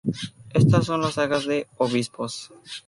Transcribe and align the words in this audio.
Estas 0.59 0.87
son 0.87 1.01
las 1.01 1.13
sagas 1.13 1.45
de 1.45 1.67
obispos. 1.77 2.51